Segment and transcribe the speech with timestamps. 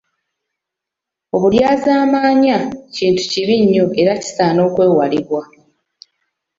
[1.35, 2.57] Obulyazaamaanya
[2.95, 5.41] kintu kibi nnyo era kisaana okwewalibwa.